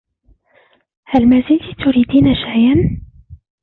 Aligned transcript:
هل 1.05 1.29
مازلتِ 1.29 1.77
تريدين 1.85 2.35
شاياً؟ 2.35 2.75